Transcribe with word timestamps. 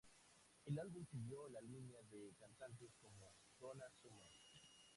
El 0.65 0.79
álbum 0.79 1.05
siguió 1.05 1.47
la 1.49 1.61
línea 1.61 2.01
de 2.09 2.33
cantantes 2.39 2.89
como 2.99 3.35
Donna 3.59 3.85
Summer. 4.01 4.27